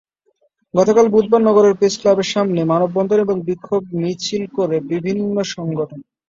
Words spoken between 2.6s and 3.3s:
মানববন্ধন